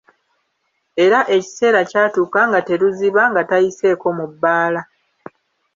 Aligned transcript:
Era 1.03 1.19
ekiseera 1.35 1.81
kyatuuka 1.89 2.41
nga 2.49 2.59
teruziba 2.67 3.21
nga 3.31 3.41
tayiseeko 3.49 4.07
mu 4.17 4.25
bbaala. 4.31 4.81